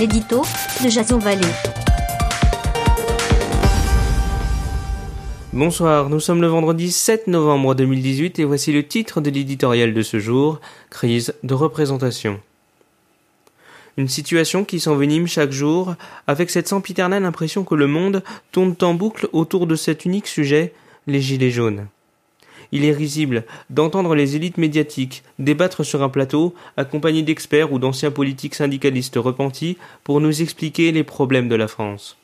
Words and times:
l'édito 0.00 0.40
de 0.82 0.88
Jason 0.88 1.18
Vallée. 1.18 1.46
Bonsoir, 5.52 6.08
nous 6.08 6.20
sommes 6.20 6.40
le 6.40 6.46
vendredi 6.46 6.90
7 6.90 7.26
novembre 7.26 7.74
2018 7.74 8.38
et 8.38 8.44
voici 8.44 8.72
le 8.72 8.86
titre 8.86 9.20
de 9.20 9.28
l'éditorial 9.28 9.92
de 9.92 10.00
ce 10.00 10.18
jour, 10.18 10.58
Crise 10.88 11.34
de 11.42 11.52
représentation. 11.52 12.40
Une 13.98 14.08
situation 14.08 14.64
qui 14.64 14.80
s'envenime 14.80 15.26
chaque 15.26 15.52
jour 15.52 15.94
avec 16.26 16.48
cette 16.48 16.68
sempiternelle 16.68 17.26
impression 17.26 17.62
que 17.64 17.74
le 17.74 17.86
monde 17.86 18.22
tourne 18.52 18.74
en 18.80 18.94
boucle 18.94 19.28
autour 19.34 19.66
de 19.66 19.74
cet 19.74 20.06
unique 20.06 20.28
sujet, 20.28 20.72
les 21.08 21.20
gilets 21.20 21.50
jaunes. 21.50 21.88
Il 22.72 22.84
est 22.84 22.92
risible 22.92 23.44
d'entendre 23.68 24.14
les 24.14 24.36
élites 24.36 24.58
médiatiques 24.58 25.22
débattre 25.38 25.84
sur 25.84 26.02
un 26.02 26.08
plateau, 26.08 26.54
accompagnés 26.76 27.22
d'experts 27.22 27.72
ou 27.72 27.78
d'anciens 27.78 28.10
politiques 28.10 28.54
syndicalistes 28.54 29.16
repentis, 29.16 29.76
pour 30.04 30.20
nous 30.20 30.42
expliquer 30.42 30.92
les 30.92 31.04
problèmes 31.04 31.48
de 31.48 31.56
la 31.56 31.68
France. 31.68 32.16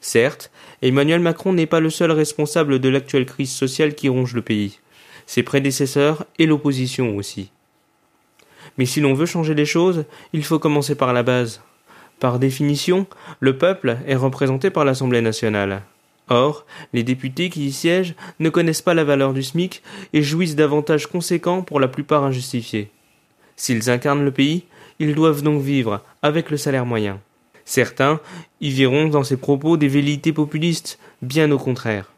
Certes, 0.00 0.50
Emmanuel 0.82 1.20
Macron 1.20 1.52
n'est 1.52 1.66
pas 1.66 1.80
le 1.80 1.90
seul 1.90 2.12
responsable 2.12 2.78
de 2.78 2.88
l'actuelle 2.88 3.26
crise 3.26 3.52
sociale 3.52 3.94
qui 3.94 4.08
ronge 4.08 4.34
le 4.34 4.42
pays. 4.42 4.78
Ses 5.26 5.42
prédécesseurs 5.42 6.24
et 6.38 6.46
l'opposition 6.46 7.16
aussi. 7.16 7.50
Mais 8.78 8.86
si 8.86 9.00
l'on 9.00 9.14
veut 9.14 9.26
changer 9.26 9.54
les 9.54 9.66
choses, 9.66 10.04
il 10.32 10.44
faut 10.44 10.58
commencer 10.58 10.94
par 10.94 11.12
la 11.12 11.22
base. 11.22 11.60
Par 12.20 12.38
définition, 12.38 13.06
le 13.40 13.58
peuple 13.58 13.98
est 14.06 14.16
représenté 14.16 14.70
par 14.70 14.84
l'Assemblée 14.84 15.20
nationale. 15.20 15.82
Or, 16.28 16.66
les 16.92 17.02
députés 17.02 17.48
qui 17.48 17.66
y 17.66 17.72
siègent 17.72 18.14
ne 18.38 18.50
connaissent 18.50 18.82
pas 18.82 18.94
la 18.94 19.04
valeur 19.04 19.32
du 19.32 19.42
SMIC 19.42 19.82
et 20.12 20.22
jouissent 20.22 20.56
d'avantages 20.56 21.06
conséquents 21.06 21.62
pour 21.62 21.80
la 21.80 21.88
plupart 21.88 22.24
injustifiés. 22.24 22.90
S'ils 23.56 23.90
incarnent 23.90 24.24
le 24.24 24.30
pays, 24.30 24.64
ils 24.98 25.14
doivent 25.14 25.42
donc 25.42 25.62
vivre 25.62 26.02
avec 26.22 26.50
le 26.50 26.56
salaire 26.56 26.86
moyen. 26.86 27.20
Certains 27.64 28.20
y 28.60 28.70
verront 28.70 29.08
dans 29.08 29.24
ces 29.24 29.36
propos 29.36 29.76
des 29.76 29.88
velléités 29.88 30.32
populistes, 30.32 30.98
bien 31.22 31.50
au 31.50 31.58
contraire. 31.58 32.12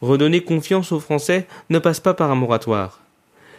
Redonner 0.00 0.42
confiance 0.42 0.92
aux 0.92 1.00
Français 1.00 1.46
ne 1.70 1.78
passe 1.78 2.00
pas 2.00 2.14
par 2.14 2.30
un 2.30 2.34
moratoire. 2.34 3.00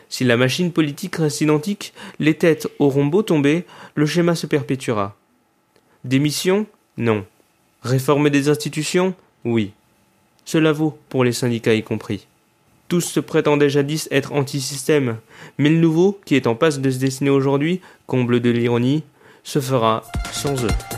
Si 0.10 0.24
la 0.24 0.38
machine 0.38 0.72
politique 0.72 1.16
reste 1.16 1.42
identique, 1.42 1.94
les 2.20 2.36
têtes 2.36 2.68
auront 2.80 3.06
beau 3.06 3.24
tomber, 3.24 3.66
le 3.96 4.06
schéma 4.06 4.36
se 4.36 4.46
perpétuera. 4.46 5.16
Démission? 6.04 6.68
Non. 6.98 7.26
Réformer 7.82 8.30
des 8.30 8.50
institutions? 8.50 9.16
Oui. 9.44 9.74
Cela 10.46 10.72
vaut 10.72 10.98
pour 11.10 11.24
les 11.24 11.34
syndicats 11.34 11.74
y 11.74 11.84
compris. 11.84 12.28
Tous 12.88 13.02
se 13.02 13.20
prétendaient 13.20 13.70
jadis 13.70 14.08
être 14.12 14.32
anti-système, 14.32 15.18
mais 15.58 15.70
le 15.70 15.78
nouveau, 15.78 16.20
qui 16.26 16.36
est 16.36 16.46
en 16.46 16.54
passe 16.54 16.80
de 16.80 16.92
se 16.92 17.00
dessiner 17.00 17.32
aujourd'hui, 17.32 17.82
comble 18.06 18.40
de 18.40 18.52
l'ironie, 18.52 19.04
se 19.44 19.60
fera 19.60 20.04
sans 20.32 20.64
eux. 20.64 20.95